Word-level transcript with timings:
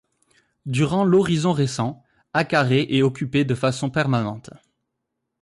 Durant 0.65 1.03
l'Horizon 1.03 1.51
récent, 1.51 2.01
Acaray 2.33 2.87
est 2.89 3.03
occupée 3.03 3.45
de 3.45 3.53
façon 3.53 3.91
permanente. 3.91 4.49